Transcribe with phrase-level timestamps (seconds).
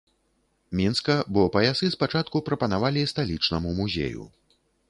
[0.79, 4.23] Мінска, бо паясы спачатку прапанавалі сталічнаму музею.